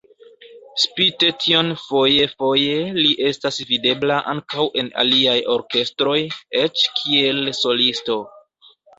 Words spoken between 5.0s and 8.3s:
aliaj orkestroj, eĉ kiel solisto.